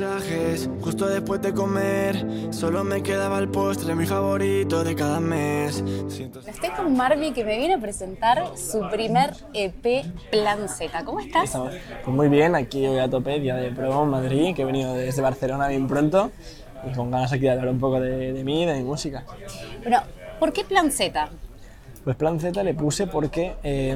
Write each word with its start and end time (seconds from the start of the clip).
mensajes 0.00 0.68
justo 0.82 1.08
después 1.08 1.40
de 1.40 1.54
comer. 1.54 2.26
Solo 2.50 2.84
me 2.84 3.02
quedaba 3.02 3.38
el 3.38 3.48
postre, 3.48 3.94
mi 3.94 4.04
favorito 4.04 4.84
de 4.84 4.94
cada 4.94 5.20
mes. 5.20 5.82
Siento- 6.08 6.40
Estoy 6.46 6.68
con 6.70 6.94
Marvi 6.94 7.32
que 7.32 7.44
me 7.44 7.56
viene 7.56 7.74
a 7.74 7.78
presentar 7.78 8.58
su 8.58 8.86
primer 8.90 9.32
EP 9.54 10.04
Plan 10.30 10.68
Z. 10.68 11.02
¿Cómo 11.04 11.20
estás? 11.20 11.56
Pues 12.04 12.14
muy 12.14 12.28
bien, 12.28 12.54
aquí 12.54 12.86
hoy 12.86 12.98
a 12.98 13.08
tope, 13.08 13.40
día 13.40 13.56
de 13.56 13.70
promo 13.72 14.04
en 14.04 14.10
Madrid, 14.10 14.54
que 14.54 14.62
he 14.62 14.64
venido 14.66 14.92
desde 14.94 15.22
Barcelona 15.22 15.68
bien 15.68 15.86
pronto 15.86 16.30
y 16.86 16.94
con 16.94 17.10
ganas 17.10 17.32
aquí 17.32 17.42
de 17.42 17.50
hablar 17.52 17.68
un 17.70 17.80
poco 17.80 17.98
de, 17.98 18.34
de 18.34 18.44
mí 18.44 18.64
y 18.64 18.66
de 18.66 18.74
mi 18.74 18.82
música. 18.84 19.24
Bueno, 19.82 20.02
¿por 20.38 20.52
qué 20.52 20.62
Plan 20.64 20.90
Z? 20.90 21.30
Pues 22.06 22.16
Plan 22.16 22.38
Z 22.38 22.62
le 22.62 22.72
puse 22.72 23.08
porque 23.08 23.56
eh, 23.64 23.90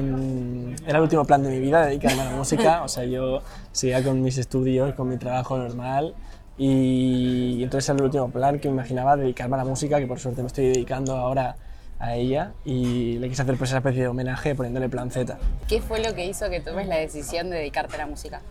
era 0.85 0.97
el 0.97 1.01
último 1.01 1.23
plan 1.23 1.41
de 1.43 1.49
mi 1.49 1.59
vida, 1.59 1.85
dedicarme 1.85 2.23
a 2.23 2.25
la 2.25 2.31
música, 2.31 2.83
o 2.83 2.89
sea, 2.89 3.05
yo 3.05 3.41
seguía 3.71 4.03
con 4.03 4.21
mis 4.21 4.37
estudios, 4.37 4.93
con 4.95 5.07
mi 5.07 5.15
trabajo 5.15 5.57
normal 5.57 6.13
y, 6.57 7.63
entonces 7.63 7.87
era 7.87 7.99
el 7.99 8.03
último 8.03 8.29
plan 8.29 8.59
que 8.59 8.67
me 8.67 8.73
imaginaba 8.73 9.15
dedicarme 9.15 9.55
a 9.55 9.59
la 9.59 9.63
música, 9.63 9.97
que 9.97 10.07
por 10.07 10.19
suerte 10.19 10.41
me 10.41 10.47
estoy 10.47 10.65
dedicando 10.65 11.15
ahora 11.15 11.55
a 11.99 12.15
ella 12.15 12.51
y 12.65 13.17
le 13.17 13.29
quise 13.29 13.43
hacer 13.43 13.55
pues 13.55 13.69
esa 13.69 13.77
especie 13.77 14.01
de 14.01 14.09
homenaje 14.09 14.55
poniéndole 14.55 14.89
Plan 14.89 15.09
Z. 15.09 15.37
¿Qué 15.69 15.79
fue 15.79 16.03
lo 16.03 16.13
que 16.13 16.25
hizo 16.25 16.49
que 16.49 16.59
tomes 16.59 16.89
la 16.89 16.97
decisión 16.97 17.49
de 17.49 17.59
dedicarte 17.59 17.95
a 17.95 17.99
la 17.99 18.07
música? 18.07 18.41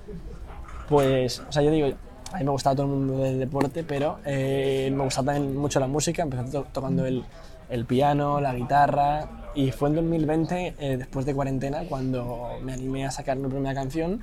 Pues, 0.89 1.41
o 1.47 1.53
sea, 1.53 1.61
yo 1.61 1.71
digo, 1.71 1.89
a 2.33 2.39
mí 2.39 2.45
me 2.45 2.51
gustaba 2.51 2.77
todo 2.77 2.87
el 2.87 2.93
mundo 2.93 3.19
del 3.19 3.39
deporte, 3.39 3.85
pero 3.85 4.21
eh, 4.25 4.91
me 4.91 5.05
gustaba 5.05 5.35
también 5.35 5.55
mucho 5.55 5.81
la 5.81 5.87
música. 5.87 6.23
Empecé 6.23 6.45
to- 6.51 6.67
tocando 6.73 7.05
el, 7.05 7.25
el 7.69 7.85
piano, 7.85 8.41
la 8.41 8.55
guitarra, 8.55 9.29
y 9.55 9.71
fue 9.73 9.89
en 9.89 9.97
2020, 9.97 10.75
eh, 10.79 10.97
después 10.97 11.27
de 11.27 11.35
cuarentena, 11.35 11.83
cuando 11.89 12.51
me 12.63 12.73
animé 12.73 13.07
a 13.07 13.11
sacar 13.11 13.37
mi 13.37 13.49
primera 13.49 13.75
canción 13.75 14.23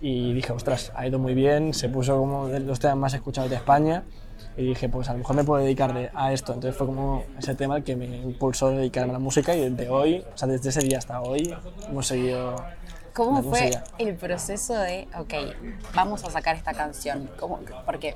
y 0.00 0.32
dije, 0.34 0.52
ostras, 0.52 0.92
ha 0.94 1.06
ido 1.06 1.18
muy 1.18 1.34
bien, 1.34 1.72
se 1.74 1.88
puso 1.88 2.18
como 2.18 2.48
de 2.48 2.60
los 2.60 2.78
temas 2.80 2.96
más 2.96 3.14
escuchados 3.14 3.48
de 3.50 3.56
España. 3.56 4.04
Y 4.58 4.64
dije, 4.64 4.88
pues 4.88 5.08
a 5.08 5.12
lo 5.12 5.18
mejor 5.18 5.36
me 5.36 5.44
puedo 5.44 5.62
dedicar 5.62 5.92
de- 5.94 6.10
a 6.14 6.32
esto. 6.32 6.52
Entonces 6.54 6.76
fue 6.76 6.86
como 6.86 7.24
ese 7.38 7.54
tema 7.54 7.76
el 7.76 7.84
que 7.84 7.94
me 7.96 8.06
impulsó 8.06 8.66
a 8.68 8.70
dedicarme 8.70 9.10
a 9.10 9.12
la 9.14 9.18
música 9.18 9.54
y 9.54 9.68
desde 9.70 9.88
hoy, 9.90 10.24
o 10.34 10.36
sea, 10.36 10.48
desde 10.48 10.68
ese 10.70 10.80
día 10.80 10.98
hasta 10.98 11.20
hoy, 11.22 11.54
hemos 11.88 12.06
seguido 12.06 12.56
¿Cómo 13.16 13.42
fue 13.42 13.70
el 13.98 14.14
proceso 14.14 14.74
de, 14.74 15.08
ok, 15.18 15.34
vamos 15.94 16.22
a 16.24 16.30
sacar 16.30 16.54
esta 16.54 16.74
canción? 16.74 17.30
¿Cómo? 17.40 17.60
Porque 17.86 18.14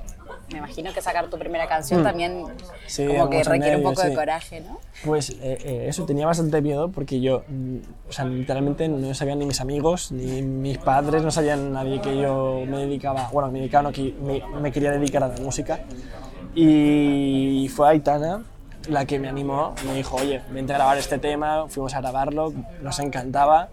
me 0.51 0.59
imagino 0.59 0.93
que 0.93 1.01
sacar 1.01 1.27
tu 1.27 1.39
primera 1.39 1.67
canción 1.67 2.03
también 2.03 2.43
Hmm. 2.43 2.47
Sí, 2.85 3.07
como 3.07 3.29
que 3.29 3.43
requiere 3.43 3.77
un 3.77 3.83
nervio, 3.83 3.89
poco 3.89 4.03
de 4.03 4.09
sí. 4.09 4.15
coraje, 4.15 4.61
¿no? 4.61 4.79
Pues 5.03 5.31
eh, 5.31 5.37
eh, 5.41 5.85
eso, 5.87 6.05
tenía 6.05 6.27
bastante 6.27 6.61
miedo 6.61 6.89
porque 6.89 7.19
yo, 7.19 7.43
mm, 7.47 7.77
o 8.09 8.11
sea, 8.11 8.25
literalmente 8.25 8.87
no 8.87 9.13
sabían 9.13 9.39
ni 9.39 9.45
mis 9.45 9.59
amigos, 9.59 10.11
ni 10.11 10.41
mis 10.41 10.77
padres, 10.77 11.23
no 11.23 11.31
sabían 11.31 11.73
nadie 11.73 11.99
que 12.01 12.17
yo 12.19 12.63
me 12.67 12.77
dedicaba, 12.77 13.29
bueno, 13.31 13.51
me 13.51 13.59
dedicaba, 13.59 13.83
no, 13.83 13.91
que 13.91 14.13
me, 14.21 14.43
me 14.59 14.71
quería 14.71 14.91
dedicar 14.91 15.23
a 15.23 15.29
la 15.29 15.37
música. 15.37 15.79
Y 16.53 17.69
fue 17.73 17.89
Aitana 17.89 18.43
la 18.87 19.05
que 19.05 19.19
me 19.19 19.29
animó, 19.29 19.73
me 19.85 19.93
dijo, 19.95 20.17
oye, 20.17 20.41
vente 20.51 20.73
a 20.73 20.77
grabar 20.77 20.97
este 20.97 21.17
tema, 21.17 21.65
fuimos 21.69 21.93
a 21.93 22.01
grabarlo, 22.01 22.53
nos 22.81 22.99
encantaba. 22.99 23.69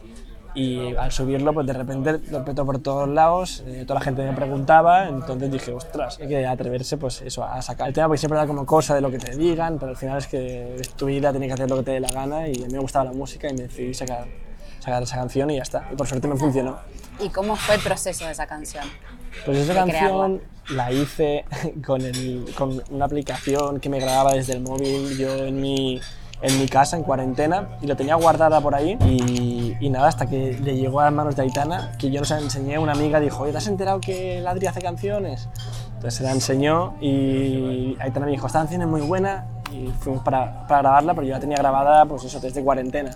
Y 0.54 0.94
al 0.96 1.12
subirlo, 1.12 1.52
pues 1.52 1.66
de 1.66 1.72
repente 1.72 2.20
lo 2.30 2.44
petó 2.44 2.64
por 2.64 2.78
todos 2.80 3.08
lados, 3.08 3.62
eh, 3.66 3.84
toda 3.86 4.00
la 4.00 4.04
gente 4.04 4.24
me 4.24 4.32
preguntaba, 4.32 5.08
entonces 5.08 5.50
dije, 5.50 5.72
ostras, 5.72 6.18
hay 6.20 6.28
que 6.28 6.46
atreverse 6.46 6.96
pues 6.96 7.22
eso, 7.22 7.44
a 7.44 7.60
sacar 7.62 7.88
el 7.88 7.94
tema, 7.94 8.08
porque 8.08 8.18
siempre 8.18 8.38
da 8.38 8.46
como 8.46 8.66
cosa 8.66 8.94
de 8.94 9.00
lo 9.00 9.10
que 9.10 9.18
te 9.18 9.36
digan, 9.36 9.78
pero 9.78 9.90
al 9.90 9.96
final 9.96 10.18
es 10.18 10.26
que 10.26 10.76
es 10.76 10.88
tu 10.94 11.06
vida, 11.06 11.30
tienes 11.30 11.48
que 11.48 11.54
hacer 11.54 11.70
lo 11.70 11.76
que 11.76 11.82
te 11.82 11.90
dé 11.92 12.00
la 12.00 12.10
gana 12.10 12.48
y 12.48 12.62
a 12.62 12.66
mí 12.66 12.72
me 12.72 12.78
gustaba 12.78 13.04
la 13.04 13.12
música 13.12 13.48
y 13.48 13.54
me 13.54 13.62
decidí 13.62 13.94
sacar, 13.94 14.26
sacar 14.80 15.02
esa 15.02 15.16
canción 15.16 15.50
y 15.50 15.56
ya 15.56 15.62
está. 15.62 15.86
Y 15.92 15.96
por 15.96 16.06
suerte 16.06 16.26
me 16.26 16.36
funcionó. 16.36 16.78
¿Y 17.20 17.28
cómo 17.28 17.54
fue 17.54 17.76
el 17.76 17.80
proceso 17.80 18.24
de 18.24 18.32
esa 18.32 18.46
canción? 18.46 18.84
Pues 19.44 19.58
esa 19.58 19.74
canción 19.74 20.40
la 20.70 20.92
hice 20.92 21.44
con, 21.86 22.02
el, 22.02 22.46
con 22.56 22.82
una 22.90 23.04
aplicación 23.04 23.80
que 23.80 23.88
me 23.88 24.00
grababa 24.00 24.34
desde 24.34 24.54
el 24.54 24.60
móvil 24.60 25.16
yo 25.16 25.36
en 25.36 25.60
mi, 25.60 26.00
en 26.40 26.58
mi 26.58 26.68
casa, 26.68 26.96
en 26.96 27.02
cuarentena, 27.02 27.68
y 27.80 27.86
lo 27.86 27.96
tenía 27.96 28.14
guardada 28.14 28.60
por 28.60 28.74
ahí. 28.74 28.96
Y, 29.04 29.76
y 29.80 29.90
nada, 29.90 30.08
hasta 30.08 30.26
que 30.26 30.58
le 30.62 30.76
llegó 30.76 31.00
a 31.00 31.04
las 31.04 31.12
manos 31.12 31.36
de 31.36 31.42
Aitana, 31.42 31.92
que 31.98 32.10
yo 32.10 32.20
no 32.20 32.26
se 32.26 32.34
la 32.34 32.40
enseñé, 32.40 32.78
una 32.78 32.92
amiga 32.92 33.20
dijo, 33.20 33.42
oye, 33.42 33.52
¿te 33.52 33.58
has 33.58 33.66
enterado 33.66 34.00
que 34.00 34.40
Ladri 34.40 34.66
hace 34.66 34.80
canciones? 34.80 35.48
Entonces 35.94 36.14
se 36.14 36.22
la 36.22 36.32
enseñó 36.32 36.94
y 37.00 37.96
Aitana 38.00 38.26
me 38.26 38.32
dijo, 38.32 38.46
esta 38.46 38.60
canción 38.60 38.82
es 38.82 38.88
muy 38.88 39.00
buena, 39.00 39.46
y 39.72 39.88
fuimos 39.98 40.22
para, 40.22 40.66
para 40.66 40.82
grabarla, 40.82 41.14
pero 41.14 41.26
yo 41.26 41.34
la 41.34 41.40
tenía 41.40 41.56
grabada, 41.56 42.04
pues 42.06 42.24
eso, 42.24 42.40
desde 42.40 42.62
cuarentena, 42.62 43.10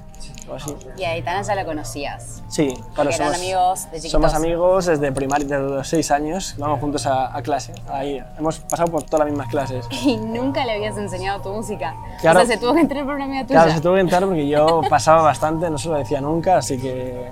o 0.48 0.54
así. 0.54 0.74
Y 0.96 1.04
a 1.04 1.10
Aitana 1.10 1.42
ya 1.42 1.54
la 1.54 1.64
conocías. 1.64 2.42
Sí, 2.48 2.74
claro, 2.94 3.10
eran 3.10 3.34
amigos 3.34 3.84
de 3.84 3.96
chiquitos. 3.98 4.10
Somos 4.10 4.34
amigos 4.34 4.86
desde 4.86 5.12
primaria, 5.12 5.46
desde 5.46 5.62
los 5.76 5.88
seis 5.88 6.10
años, 6.10 6.54
vamos 6.58 6.80
juntos 6.80 7.06
a, 7.06 7.36
a 7.36 7.42
clase. 7.42 7.72
Ahí 7.90 8.22
hemos 8.38 8.58
pasado 8.60 8.90
por 8.90 9.02
todas 9.04 9.20
las 9.26 9.28
mismas 9.30 9.48
clases. 9.48 9.86
Y 10.04 10.16
nunca 10.16 10.64
le 10.64 10.72
habías 10.74 10.96
enseñado 10.96 11.40
tu 11.42 11.50
música. 11.50 11.94
Claro. 12.20 12.40
O 12.40 12.44
sea, 12.46 12.54
se 12.56 12.60
tuvo 12.60 12.74
que 12.74 12.80
entrar 12.80 13.04
por 13.04 13.14
una 13.14 13.24
amiga 13.24 13.46
tuya. 13.46 13.60
Claro, 13.62 13.74
se 13.74 13.80
tuvo 13.80 13.94
que 13.94 14.00
entrar 14.00 14.24
porque 14.24 14.46
yo 14.48 14.80
pasaba 14.90 15.22
bastante, 15.22 15.70
no 15.70 15.78
se 15.78 15.88
lo 15.88 15.96
decía 15.96 16.20
nunca, 16.20 16.56
así 16.58 16.78
que 16.78 17.30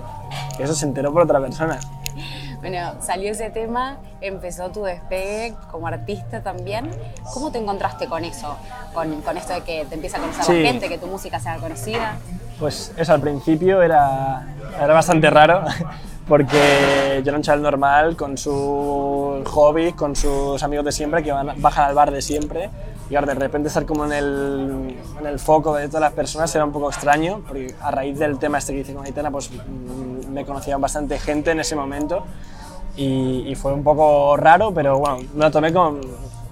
que 0.56 0.62
eso 0.62 0.74
se 0.74 0.84
enteró 0.86 1.12
por 1.12 1.22
otra 1.22 1.40
persona. 1.40 1.80
Bueno, 2.60 2.92
salió 3.00 3.30
ese 3.32 3.48
tema, 3.50 3.96
empezó 4.20 4.70
tu 4.70 4.82
despegue 4.84 5.54
como 5.70 5.86
artista 5.86 6.42
también. 6.42 6.90
¿Cómo 7.32 7.50
te 7.50 7.58
encontraste 7.58 8.06
con 8.06 8.22
eso? 8.24 8.54
Con, 8.92 9.22
con 9.22 9.36
esto 9.38 9.54
de 9.54 9.62
que 9.62 9.86
te 9.86 9.94
empieza 9.94 10.18
a 10.18 10.20
conocer 10.20 10.44
Sí. 10.44 10.62
la 10.62 10.68
gente, 10.68 10.88
que 10.88 10.98
tu 10.98 11.06
música 11.06 11.40
sea 11.40 11.56
conocida. 11.56 12.18
Pues 12.60 12.92
eso, 12.98 13.14
al 13.14 13.22
principio 13.22 13.80
era, 13.80 14.46
era 14.76 14.92
bastante 14.92 15.30
raro, 15.30 15.64
porque 16.28 17.22
yo 17.24 17.30
era 17.30 17.36
un 17.36 17.42
chaval 17.42 17.62
normal, 17.62 18.16
con 18.16 18.36
sus 18.36 19.48
hobbies, 19.48 19.94
con 19.94 20.14
sus 20.14 20.62
amigos 20.62 20.84
de 20.84 20.92
siempre, 20.92 21.22
que 21.22 21.32
van, 21.32 21.54
bajan 21.56 21.88
al 21.88 21.94
bar 21.94 22.10
de 22.10 22.20
siempre, 22.20 22.68
y 23.08 23.16
ahora 23.16 23.28
de 23.32 23.40
repente 23.40 23.68
estar 23.68 23.86
como 23.86 24.04
en 24.04 24.12
el, 24.12 24.98
en 25.18 25.26
el 25.26 25.38
foco 25.38 25.74
de 25.74 25.88
todas 25.88 26.02
las 26.02 26.12
personas 26.12 26.54
era 26.54 26.66
un 26.66 26.70
poco 26.70 26.90
extraño, 26.90 27.40
porque 27.48 27.74
a 27.80 27.90
raíz 27.90 28.18
del 28.18 28.38
tema 28.38 28.58
este 28.58 28.74
que 28.74 28.80
hice 28.80 28.92
con 28.92 29.06
Aitana, 29.06 29.30
pues 29.30 29.50
mm, 29.50 30.30
me 30.30 30.44
conocía 30.44 30.76
bastante 30.76 31.18
gente 31.18 31.52
en 31.52 31.60
ese 31.60 31.74
momento, 31.74 32.24
y, 32.96 33.54
fue 33.54 33.72
un 33.72 33.82
poco 33.82 34.36
raro, 34.36 34.72
pero 34.74 34.98
bueno, 34.98 35.18
me 35.34 35.44
lo 35.44 35.50
tomé 35.50 35.72
con, 35.72 36.00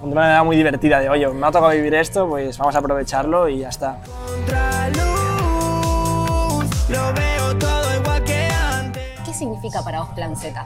una 0.01 0.15
manera 0.15 0.43
muy 0.45 0.57
divertida, 0.57 1.01
de 1.01 1.11
oye, 1.11 1.29
me 1.29 1.47
ha 1.47 1.51
tocado 1.51 1.73
vivir 1.73 1.95
esto, 1.95 2.27
pues 2.27 2.57
vamos 2.57 2.75
a 2.75 2.79
aprovecharlo 2.79 3.49
y 3.49 3.59
ya 3.59 3.69
está. 3.69 3.99
Lo 6.89 7.13
veo 7.13 7.57
todo 7.59 7.95
igual 8.01 8.25
que 8.25 8.49
antes. 8.51 9.03
¿Qué 9.25 9.33
significa 9.35 9.83
para 9.83 10.01
vos 10.01 10.11
Plan 10.11 10.37
Z? 10.37 10.65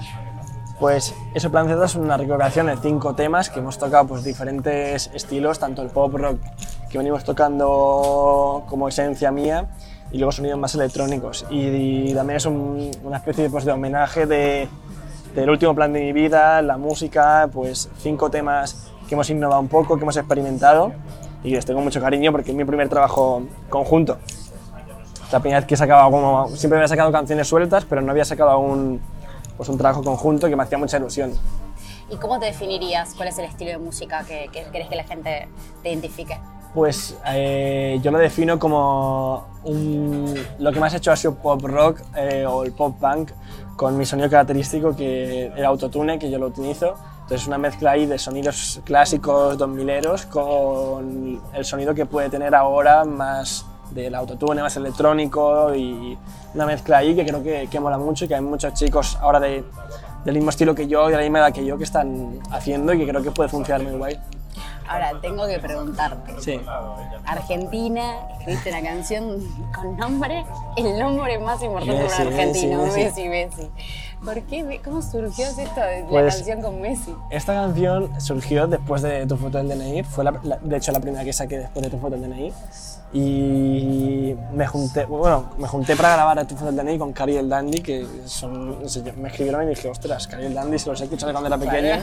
Pues 0.79 1.15
eso 1.35 1.51
Plan 1.51 1.69
Z 1.69 1.85
es 1.85 1.95
una 1.95 2.17
recopilación 2.17 2.67
de 2.67 2.77
cinco 2.77 3.15
temas 3.15 3.51
que 3.51 3.61
hemos 3.61 3.79
tocado 3.79 4.07
pues 4.09 4.25
diferentes 4.25 5.11
estilos, 5.15 5.59
tanto 5.59 5.83
el 5.83 5.91
pop 5.91 6.15
rock 6.15 6.39
que 6.91 6.99
venimos 6.99 7.25
tocando 7.25 8.65
como 8.69 8.89
esencia 8.89 9.31
mía 9.31 9.67
y 10.11 10.19
luego 10.19 10.33
sonidos 10.33 10.59
más 10.59 10.75
electrónicos. 10.75 11.47
Y, 11.51 12.11
y 12.11 12.15
también 12.15 12.37
es 12.39 12.47
un- 12.47 12.91
una 13.05 13.17
especie 13.19 13.49
pues, 13.51 13.65
de 13.65 13.73
homenaje 13.73 14.27
de, 14.27 14.69
del 15.35 15.51
último 15.51 15.75
plan 15.75 15.93
de 15.93 16.01
mi 16.01 16.13
vida, 16.13 16.61
la 16.63 16.77
música, 16.77 17.49
pues 17.53 17.89
cinco 17.99 18.31
temas 18.31 18.89
que 19.09 19.15
hemos 19.15 19.29
innovado 19.31 19.61
un 19.61 19.69
poco, 19.69 19.97
que 19.97 20.03
hemos 20.03 20.17
experimentado 20.17 20.93
y 21.45 21.51
que 21.51 21.57
les 21.57 21.65
tengo 21.67 21.81
mucho 21.81 22.01
cariño 22.01 22.31
porque 22.33 22.51
es 22.51 22.57
mi 22.57 22.65
primer 22.65 22.89
trabajo 22.89 23.43
conjunto. 23.69 24.19
La 25.33 25.41
primera 25.41 25.61
vez 25.61 25.67
que 25.67 25.77
sacaba 25.77 26.11
como... 26.11 26.49
Siempre 26.51 26.79
había 26.79 26.89
sacado 26.89 27.11
canciones 27.11 27.49
sueltas, 27.49 27.85
pero 27.85 28.03
no 28.03 28.11
había 28.13 28.25
sacado 28.25 28.51
aún 28.51 29.01
pues, 29.57 29.69
un 29.69 29.79
trabajo 29.79 30.03
conjunto 30.03 30.49
que 30.49 30.55
me 30.57 30.63
hacía 30.63 30.79
mucha 30.79 30.99
ilusión. 30.99 31.33
¿Y 32.11 32.17
cómo 32.17 32.39
te 32.39 32.47
definirías? 32.47 33.15
¿Cuál 33.17 33.29
es 33.29 33.39
el 33.39 33.47
estilo 33.47 33.71
de 33.71 33.79
música 33.79 34.23
que, 34.25 34.49
que 34.53 34.65
querés 34.71 34.89
que 34.89 34.97
la 34.97 35.05
gente 35.05 35.49
te 35.83 35.89
identifique? 35.89 36.39
Pues 36.75 37.17
eh, 37.27 37.99
yo 38.03 38.11
lo 38.11 38.19
defino 38.19 38.59
como 38.59 39.47
un- 39.65 40.35
lo 40.59 40.73
que 40.73 40.81
más 40.81 40.93
he 40.95 40.99
hecho 40.99 41.13
ha 41.13 41.17
sido 41.17 41.35
pop 41.35 41.63
rock 41.65 42.01
eh, 42.17 42.45
o 42.47 42.65
el 42.65 42.73
pop 42.73 42.97
punk 43.01 43.31
con 43.77 43.97
mi 43.97 44.05
sonido 44.07 44.29
característico 44.31 44.95
que 44.97 45.47
era 45.57 45.69
autotune, 45.69 46.19
que 46.19 46.31
yo 46.31 46.39
lo 46.39 46.47
utilizo. 46.47 46.95
Entonces 47.23 47.47
una 47.47 47.59
mezcla 47.59 47.93
ahí 47.93 48.05
de 48.07 48.19
sonidos 48.19 48.81
clásicos 48.85 49.57
2000eros 49.59 50.27
con 50.27 51.41
el 51.55 51.65
sonido 51.65 51.95
que 51.95 52.05
puede 52.05 52.29
tener 52.31 52.55
ahora 52.55 53.05
más 53.05 53.65
del 53.95 54.15
autotune, 54.15 54.63
más 54.63 54.77
electrónico 54.77 55.75
y 55.75 56.17
una 56.55 56.67
mezcla 56.67 56.99
ahí 56.99 57.15
que 57.15 57.25
creo 57.25 57.43
que, 57.43 57.69
que 57.71 57.81
mola 57.81 57.99
mucho 57.99 58.25
y 58.25 58.29
que 58.29 58.35
hay 58.35 58.41
muchos 58.41 58.75
chicos 58.75 59.17
ahora 59.21 59.41
de, 59.41 59.65
del 60.25 60.35
mismo 60.35 60.51
estilo 60.51 60.75
que 60.75 60.87
yo 60.87 61.09
y 61.09 61.13
de 61.13 61.17
la 61.19 61.23
misma 61.23 61.41
edad 61.41 61.53
que 61.53 61.65
yo 61.65 61.79
que 61.79 61.85
están 61.85 62.41
haciendo 62.51 62.93
y 62.93 62.99
que 62.99 63.07
creo 63.07 63.23
que 63.23 63.31
puede 63.31 63.49
funcionar 63.49 63.83
muy 63.83 63.97
guay. 63.99 64.19
Ahora, 64.89 65.13
tengo 65.23 65.47
que 65.47 65.59
preguntarte. 65.59 66.35
Sí. 66.41 66.61
Argentina, 67.25 68.17
escribiste 68.39 68.71
una 68.71 68.83
canción 68.83 69.39
con 69.75 69.97
nombre, 69.97 70.45
el 70.77 70.99
nombre 70.99 71.39
más 71.39 71.63
importante 71.63 72.05
para 72.05 72.23
un 72.23 72.27
argentino, 72.27 72.83
Messi, 72.85 73.01
Messi, 73.01 73.29
Messi. 73.29 73.71
¿Por 74.25 74.41
qué? 74.43 74.81
¿Cómo 74.85 75.03
surgió 75.03 75.47
esto 75.47 75.81
de 75.81 76.03
la 76.03 76.07
Pues- 76.09 76.37
canción 76.37 76.63
con 76.63 76.81
Messi? 76.81 77.13
Esta 77.31 77.55
canción 77.55 78.09
surgió 78.21 78.67
después 78.69 79.03
de 79.03 79.27
tu 79.27 79.37
foto 79.37 79.59
del 79.59 79.69
DNI, 79.69 80.05
fue 80.05 80.23
la- 80.23 80.39
la- 80.45 80.59
de 80.63 80.77
hecho 80.77 80.93
la 80.93 81.01
primera 81.01 81.25
que 81.25 81.33
saqué 81.33 81.59
después 81.59 81.83
de 81.85 81.91
tu 81.91 81.99
foto 81.99 82.17
del 82.17 82.23
DNI. 82.31 82.53
Y 83.15 84.35
me 84.55 84.67
junté, 84.67 85.05
bueno, 85.07 85.51
me 85.59 85.67
junté 85.69 85.97
para 85.97 86.15
grabar 86.15 86.47
tu 86.47 86.55
foto 86.55 86.67
del 86.73 86.77
DNI 86.77 86.99
con 86.99 87.13
Cari 87.13 87.37
el 87.37 87.49
Dandy, 87.49 87.81
que 87.83 88.07
son, 88.27 88.81
no 88.83 88.89
sé, 88.89 89.03
me 89.17 89.29
escribieron 89.29 89.65
y 89.65 89.67
dije, 89.71 89.89
ostras, 89.89 90.27
Cari 90.29 90.47
el 90.47 90.55
Dandy, 90.55 90.79
se 90.79 90.89
los 90.89 91.01
he 91.01 91.05
escuchado 91.05 91.33
cuando 91.33 91.49
era 91.49 91.59
pequeño. 91.59 92.03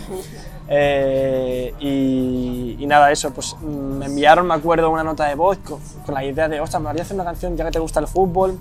Eh, 0.67 1.73
y, 1.79 2.75
y 2.79 2.85
nada, 2.85 3.11
eso, 3.11 3.31
pues 3.33 3.55
me 3.61 4.05
enviaron, 4.07 4.45
me 4.45 4.53
acuerdo, 4.55 4.89
una 4.91 5.03
nota 5.03 5.25
de 5.25 5.35
voz 5.35 5.57
con, 5.59 5.79
con 6.05 6.13
la 6.13 6.23
idea 6.23 6.47
de, 6.49 6.59
ostras, 6.59 6.81
me 6.83 6.89
haría 6.89 7.03
hacer 7.03 7.15
una 7.15 7.23
canción 7.23 7.55
ya 7.57 7.65
que 7.65 7.71
te 7.71 7.79
gusta 7.79 7.99
el 8.01 8.07
fútbol, 8.07 8.59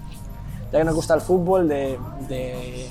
ya 0.73 0.79
que 0.79 0.85
nos 0.85 0.95
gusta 0.95 1.15
el 1.15 1.21
fútbol, 1.21 1.69
de, 1.69 1.99
de 2.29 2.89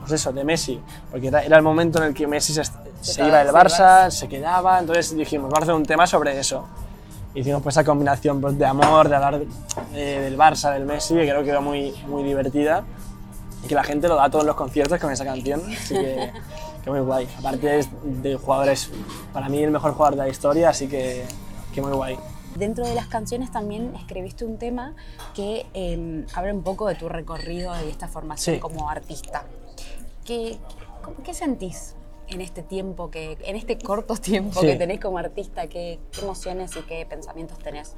pues 0.00 0.12
eso, 0.12 0.32
de 0.32 0.44
Messi, 0.44 0.80
porque 1.10 1.28
era, 1.28 1.44
era 1.44 1.56
el 1.56 1.62
momento 1.62 1.98
en 1.98 2.08
el 2.08 2.14
que 2.14 2.26
Messi 2.26 2.52
se, 2.52 2.62
se 3.00 3.26
iba 3.26 3.38
del 3.38 3.48
se 3.48 3.52
Barça, 3.52 4.10
se 4.10 4.28
quedaba, 4.28 4.78
entonces 4.78 5.16
dijimos, 5.16 5.50
vamos 5.50 5.60
a 5.60 5.62
hacer 5.64 5.74
un 5.74 5.84
tema 5.84 6.06
sobre 6.06 6.38
eso. 6.38 6.66
Hicimos 7.34 7.62
pues 7.62 7.74
esa 7.74 7.84
combinación 7.84 8.40
pues, 8.40 8.58
de 8.58 8.66
amor, 8.66 9.08
de 9.08 9.14
hablar 9.14 9.42
eh, 9.94 10.20
del 10.22 10.36
Barça, 10.36 10.72
del 10.72 10.84
Messi, 10.84 11.14
que 11.14 11.22
creo 11.22 11.40
que 11.40 11.46
quedó 11.46 11.62
muy, 11.62 11.92
muy 12.08 12.24
divertida 12.24 12.84
y 13.62 13.68
que 13.68 13.74
la 13.74 13.84
gente 13.84 14.08
lo 14.08 14.16
da 14.16 14.24
a 14.24 14.30
todos 14.30 14.44
los 14.44 14.56
conciertos 14.56 14.98
con 14.98 15.12
esa 15.12 15.24
canción, 15.24 15.62
así 15.72 15.94
que, 15.94 16.32
que 16.84 16.90
muy 16.90 17.00
guay. 17.00 17.28
Aparte 17.38 17.78
es 17.78 17.88
de 18.02 18.36
jugadores, 18.36 18.90
para 19.32 19.48
mí 19.48 19.62
el 19.62 19.70
mejor 19.70 19.92
jugador 19.92 20.16
de 20.16 20.24
la 20.24 20.28
historia, 20.28 20.70
así 20.70 20.88
que, 20.88 21.24
que 21.72 21.80
muy 21.80 21.92
guay. 21.92 22.18
Dentro 22.56 22.86
de 22.86 22.94
las 22.94 23.06
canciones 23.06 23.50
también 23.50 23.94
escribiste 23.94 24.44
un 24.44 24.58
tema 24.58 24.94
que 25.34 25.66
eh, 25.74 26.24
habla 26.34 26.52
un 26.52 26.62
poco 26.62 26.88
de 26.88 26.94
tu 26.96 27.08
recorrido 27.08 27.72
y 27.84 27.88
esta 27.88 28.08
formación 28.08 28.56
Sí. 28.56 28.60
como 28.60 28.90
artista. 28.90 29.44
¿Qué, 30.24 30.58
qué 31.24 31.32
sentís 31.34 31.94
en 32.28 32.40
este 32.40 32.62
tiempo, 32.62 33.10
que, 33.10 33.38
en 33.44 33.56
este 33.56 33.78
corto 33.78 34.16
tiempo 34.16 34.60
Sí. 34.60 34.66
que 34.66 34.76
tenés 34.76 35.00
como 35.00 35.18
artista? 35.18 35.68
¿Qué, 35.68 36.00
qué 36.12 36.20
emociones 36.22 36.76
y 36.76 36.80
qué 36.82 37.06
pensamientos 37.06 37.58
tenés? 37.58 37.94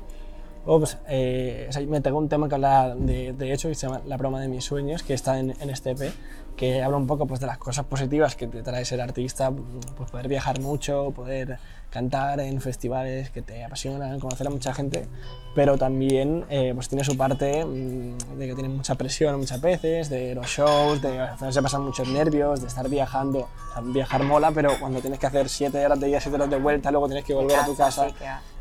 Luego, 0.65 0.81
pues, 0.81 0.97
eh, 1.09 1.69
me 1.89 2.01
tengo 2.01 2.19
un 2.19 2.29
tema 2.29 2.49
que 2.49 2.55
habla 2.55 2.95
de, 2.95 3.33
de 3.33 3.53
hecho 3.53 3.69
que 3.69 3.75
se 3.75 3.87
llama 3.87 4.01
La 4.07 4.17
broma 4.17 4.41
de 4.41 4.49
mis 4.49 4.65
sueños, 4.65 5.03
que 5.03 5.15
está 5.15 5.39
en, 5.39 5.55
en 5.61 5.71
este 5.71 5.91
EP, 5.91 6.13
que 6.57 6.83
habla 6.83 6.97
un 6.97 7.07
poco 7.07 7.27
pues, 7.27 7.41
de 7.41 7.47
las 7.47 7.59
cosas 7.59 7.85
positivas 7.87 8.37
que 8.37 8.47
te 8.47 8.63
trae 8.63 8.85
ser 8.85 9.01
artista, 9.01 9.51
pues 9.97 10.11
poder 10.11 10.29
viajar 10.29 10.61
mucho, 10.61 11.13
poder 11.15 11.59
cantar 11.91 12.41
en 12.41 12.61
festivales 12.61 13.31
que 13.31 13.43
te 13.43 13.65
apasionan, 13.65 14.19
conocer 14.19 14.47
a 14.47 14.51
mucha 14.51 14.73
gente, 14.73 15.07
pero 15.55 15.77
también 15.77 16.45
eh, 16.49 16.73
pues 16.75 16.89
tiene 16.89 17.05
su 17.05 17.17
parte 17.19 17.65
mm, 17.65 18.39
de 18.39 18.47
que 18.47 18.55
tiene 18.55 18.71
mucha 18.71 18.95
presión 18.95 19.39
muchas 19.39 19.61
veces, 19.61 20.09
de 20.09 20.35
los 20.35 20.47
shows, 20.47 21.03
de 21.03 21.19
a 21.19 21.33
veces 21.33 21.55
se 21.55 21.63
pasan 21.63 21.83
muchos 21.83 22.09
nervios, 22.09 22.63
de 22.63 22.69
estar 22.69 22.89
viajando, 22.89 23.41
o 23.41 23.73
sea, 23.75 23.83
viajar 23.83 24.23
mola, 24.23 24.53
pero 24.53 24.71
cuando 24.81 25.01
tienes 25.01 25.19
que 25.19 25.27
hacer 25.27 25.49
7 25.49 25.85
horas 25.85 26.01
de 26.01 26.09
ida, 26.09 26.21
7 26.21 26.35
horas 26.35 26.51
de 26.51 26.59
vuelta, 26.59 26.91
luego 26.91 27.09
tienes 27.09 27.25
que 27.25 27.35
volver 27.35 27.57
a 27.57 27.67
tu 27.67 27.77
casa, 27.77 28.09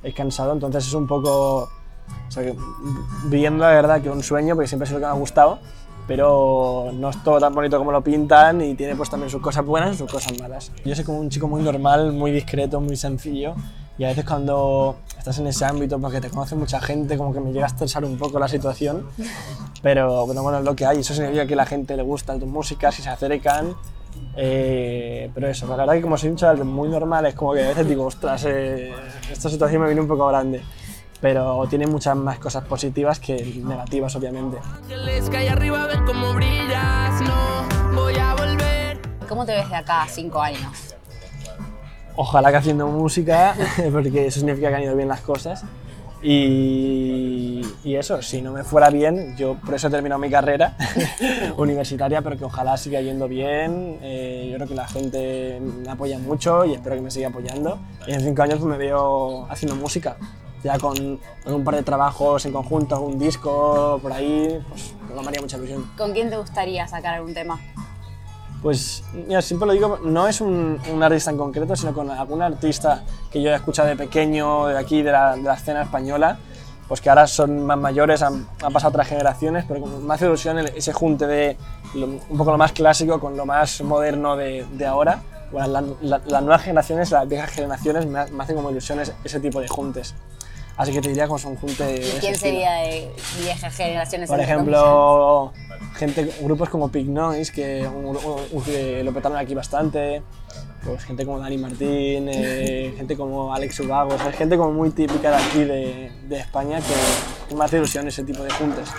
es 0.03 0.13
cansado, 0.13 0.51
entonces 0.51 0.85
es 0.85 0.93
un 0.93 1.07
poco 1.07 1.69
o 2.27 2.31
sea, 2.31 2.43
que, 2.43 2.55
viendo 3.25 3.65
la 3.65 3.71
verdad 3.71 4.01
que 4.01 4.09
un 4.09 4.23
sueño, 4.23 4.55
porque 4.55 4.67
siempre 4.67 4.85
es 4.85 4.91
lo 4.91 4.99
que 4.99 5.05
me 5.05 5.11
ha 5.11 5.15
gustado, 5.15 5.59
pero 6.07 6.91
no 6.93 7.09
es 7.09 7.23
todo 7.23 7.39
tan 7.39 7.53
bonito 7.53 7.77
como 7.77 7.91
lo 7.91 8.01
pintan 8.01 8.61
y 8.61 8.75
tiene 8.75 8.95
pues 8.95 9.09
también 9.09 9.29
sus 9.29 9.41
cosas 9.41 9.65
buenas 9.65 9.95
y 9.95 9.97
sus 9.97 10.11
cosas 10.11 10.37
malas. 10.39 10.71
Yo 10.83 10.95
soy 10.95 11.05
como 11.05 11.19
un 11.19 11.29
chico 11.29 11.47
muy 11.47 11.61
normal, 11.61 12.11
muy 12.11 12.31
discreto, 12.31 12.81
muy 12.81 12.95
sencillo 12.95 13.55
y 13.97 14.03
a 14.03 14.07
veces 14.07 14.25
cuando 14.25 14.97
estás 15.17 15.37
en 15.39 15.47
ese 15.47 15.63
ámbito 15.65 15.99
porque 15.99 16.19
te 16.19 16.29
conoce 16.29 16.55
mucha 16.55 16.79
gente 16.79 17.17
como 17.17 17.33
que 17.33 17.39
me 17.39 17.51
llega 17.51 17.65
a 17.65 17.67
estresar 17.67 18.03
un 18.03 18.17
poco 18.17 18.39
la 18.39 18.47
situación, 18.47 19.05
pero 19.83 20.25
bueno, 20.25 20.41
bueno 20.41 20.59
es 20.59 20.65
lo 20.65 20.75
que 20.75 20.85
hay, 20.85 20.99
eso 20.99 21.13
significa 21.13 21.45
que 21.45 21.53
a 21.53 21.57
la 21.57 21.65
gente 21.65 21.95
le 21.95 22.03
gusta 22.03 22.37
tu 22.39 22.47
música, 22.47 22.91
si 22.91 23.01
se 23.01 23.09
acercan, 23.09 23.75
eh, 24.35 25.29
pero 25.35 25.47
eso, 25.49 25.67
la 25.67 25.75
verdad 25.75 25.93
que 25.93 26.01
como 26.01 26.17
soy 26.17 26.29
un 26.29 26.35
chaval 26.35 26.65
muy 26.65 26.89
normal 26.89 27.25
es 27.27 27.35
como 27.35 27.53
que 27.53 27.63
a 27.63 27.67
veces 27.67 27.87
digo, 27.87 28.05
ostras, 28.05 28.43
eh, 28.45 28.91
esta 29.31 29.49
situación 29.49 29.81
me 29.81 29.87
viene 29.87 30.01
un 30.01 30.07
poco 30.07 30.25
grande 30.27 30.63
pero 31.21 31.65
tiene 31.69 31.87
muchas 31.87 32.15
más 32.15 32.39
cosas 32.39 32.65
positivas 32.65 33.19
que 33.19 33.61
negativas, 33.63 34.15
obviamente. 34.15 34.57
¿Cómo 39.29 39.45
te 39.45 39.53
ves 39.53 39.69
de 39.69 39.75
acá 39.75 40.03
a 40.03 40.07
cinco 40.07 40.41
años? 40.41 40.95
Ojalá 42.15 42.51
que 42.51 42.57
haciendo 42.57 42.87
música, 42.87 43.55
porque 43.91 44.27
eso 44.27 44.39
significa 44.39 44.69
que 44.69 44.75
han 44.75 44.83
ido 44.83 44.95
bien 44.95 45.07
las 45.07 45.21
cosas. 45.21 45.63
Y, 46.23 47.61
y 47.83 47.95
eso, 47.95 48.21
si 48.21 48.41
no 48.41 48.51
me 48.51 48.63
fuera 48.63 48.89
bien, 48.89 49.35
yo 49.37 49.55
por 49.55 49.73
eso 49.73 49.87
he 49.87 49.89
terminado 49.89 50.19
mi 50.19 50.29
carrera 50.29 50.75
universitaria, 51.57 52.21
pero 52.21 52.37
que 52.37 52.45
ojalá 52.45 52.77
siga 52.77 53.01
yendo 53.01 53.27
bien. 53.27 53.97
Eh, 54.01 54.49
yo 54.51 54.57
creo 54.57 54.67
que 54.67 54.75
la 54.75 54.87
gente 54.87 55.59
me 55.61 55.89
apoya 55.89 56.19
mucho 56.19 56.65
y 56.65 56.73
espero 56.73 56.95
que 56.95 57.01
me 57.01 57.09
siga 57.09 57.29
apoyando. 57.29 57.79
Y 58.07 58.11
en 58.11 58.21
cinco 58.21 58.43
años 58.43 58.59
pues, 58.59 58.69
me 58.69 58.77
veo 58.77 59.47
haciendo 59.49 59.75
música, 59.75 60.17
ya 60.63 60.77
con, 60.79 61.19
con 61.43 61.53
un 61.53 61.63
par 61.63 61.75
de 61.75 61.83
trabajos 61.83 62.45
en 62.45 62.53
conjunto, 62.53 62.95
algún 62.95 63.17
disco 63.19 63.99
por 64.01 64.11
ahí, 64.13 64.59
pues 64.69 64.93
me 65.21 65.27
haría 65.27 65.41
mucha 65.41 65.57
ilusión. 65.57 65.89
¿Con 65.97 66.11
quién 66.13 66.29
te 66.29 66.37
gustaría 66.37 66.87
sacar 66.87 67.15
algún 67.15 67.33
tema? 67.33 67.59
Pues 68.61 69.03
mira, 69.27 69.41
siempre 69.41 69.65
lo 69.65 69.73
digo, 69.73 69.97
no 70.03 70.27
es 70.27 70.39
un, 70.39 70.79
un 70.93 71.01
artista 71.03 71.31
en 71.31 71.37
concreto, 71.37 71.75
sino 71.75 71.93
con 71.93 72.09
algún 72.11 72.43
artista 72.43 73.03
que 73.31 73.41
yo 73.41 73.49
he 73.49 73.55
escuchado 73.55 73.87
de 73.87 73.95
pequeño, 73.95 74.67
de 74.67 74.77
aquí, 74.77 75.01
de 75.01 75.11
la, 75.11 75.35
de 75.35 75.41
la 75.41 75.55
escena 75.55 75.81
española, 75.81 76.37
pues 76.87 77.01
que 77.01 77.09
ahora 77.09 77.25
son 77.25 77.65
más 77.65 77.77
mayores, 77.79 78.21
han, 78.21 78.47
han 78.61 78.71
pasado 78.71 78.89
otras 78.89 79.07
generaciones, 79.07 79.65
pero 79.67 79.83
me 79.87 80.13
hace 80.13 80.25
ilusión 80.25 80.59
el- 80.59 80.67
ese 80.75 80.93
junte 80.93 81.25
de 81.25 81.57
lo- 81.95 82.05
un 82.05 82.37
poco 82.37 82.51
lo 82.51 82.57
más 82.59 82.71
clásico 82.71 83.19
con 83.19 83.35
lo 83.35 83.47
más 83.47 83.81
moderno 83.81 84.35
de, 84.35 84.63
de 84.73 84.85
ahora. 84.85 85.23
Bueno, 85.51 85.67
la- 85.67 85.81
la- 86.01 86.21
las 86.23 86.41
nuevas 86.43 86.61
generaciones, 86.61 87.09
las 87.09 87.27
viejas 87.27 87.49
generaciones, 87.49 88.05
me, 88.05 88.25
me 88.27 88.43
hacen 88.43 88.55
como 88.55 88.69
ilusiones 88.69 89.11
ese 89.23 89.39
tipo 89.39 89.59
de 89.59 89.67
juntes. 89.69 90.13
Así 90.81 90.91
que 90.93 91.01
te 91.01 91.09
diría 91.09 91.27
como 91.27 91.37
es 91.37 91.45
un 91.45 91.55
junte 91.57 91.83
de 91.83 91.97
¿Y 91.97 92.01
ese 92.01 92.19
quién 92.19 92.35
sería 92.35 92.71
de 92.73 93.11
viejas 93.39 93.75
generaciones? 93.75 94.27
Por 94.29 94.39
ejemplo, 94.39 95.53
gente, 95.95 96.33
grupos 96.41 96.69
como 96.69 96.89
Pig 96.89 97.07
Noise, 97.07 97.51
que, 97.51 97.87
un- 97.87 98.17
un- 98.51 98.63
que 98.63 99.03
lo 99.03 99.13
petaron 99.13 99.37
aquí 99.37 99.53
bastante. 99.53 100.23
Pues 100.83 101.03
gente 101.03 101.23
como 101.23 101.37
Dani 101.37 101.59
Martín, 101.59 102.27
eh, 102.29 102.93
gente 102.97 103.15
como 103.15 103.53
Alex 103.53 103.79
Ubago, 103.81 104.15
o 104.15 104.17
sea, 104.17 104.31
gente 104.31 104.57
como 104.57 104.71
muy 104.71 104.89
típica 104.89 105.29
de 105.29 105.35
aquí 105.37 105.59
de, 105.65 106.11
de 106.27 106.37
España 106.39 106.79
que, 106.79 106.95
que 107.49 107.53
me 107.55 107.63
hace 107.63 107.77
ilusión 107.77 108.07
ese 108.07 108.23
tipo 108.23 108.41
de 108.41 108.49
juntes. 108.49 108.89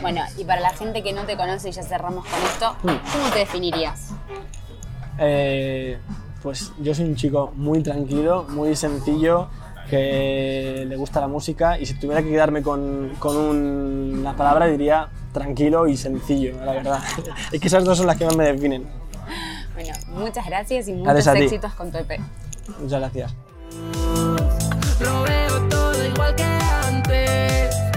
Bueno, 0.00 0.22
y 0.38 0.44
para 0.44 0.62
la 0.62 0.70
gente 0.70 1.02
que 1.02 1.12
no 1.12 1.24
te 1.26 1.36
conoce 1.36 1.68
y 1.68 1.72
ya 1.72 1.82
cerramos 1.82 2.24
con 2.24 2.42
esto, 2.44 2.72
Mm. 2.82 3.12
¿cómo 3.12 3.30
te 3.34 3.40
definirías? 3.40 4.12
Eh, 5.18 5.98
pues 6.42 6.72
yo 6.80 6.94
soy 6.94 7.04
un 7.06 7.16
chico 7.16 7.52
muy 7.56 7.82
tranquilo, 7.82 8.44
muy 8.48 8.74
sencillo, 8.74 9.48
que 9.88 10.84
le 10.88 10.96
gusta 10.96 11.20
la 11.20 11.28
música 11.28 11.78
y 11.78 11.86
si 11.86 11.94
tuviera 11.94 12.22
que 12.22 12.30
quedarme 12.30 12.62
con, 12.62 13.12
con 13.18 13.36
un- 13.36 14.16
una 14.20 14.36
palabra 14.36 14.66
diría 14.66 15.08
tranquilo 15.32 15.86
y 15.88 15.96
sencillo, 15.96 16.54
la 16.64 16.72
verdad. 16.72 17.00
es 17.52 17.60
que 17.60 17.66
esas 17.68 17.84
dos 17.84 17.98
son 17.98 18.06
las 18.06 18.16
que 18.16 18.24
más 18.24 18.36
me 18.36 18.44
definen. 18.52 18.84
Bueno, 19.74 19.92
muchas 20.10 20.46
gracias 20.46 20.88
y 20.88 20.92
muchos 20.92 21.12
Gracias 21.12 21.36
éxitos 21.36 21.72
con 21.74 21.90
tu 21.90 21.98
EP. 21.98 22.20
Muchas 22.80 23.00
gracias. 23.00 23.34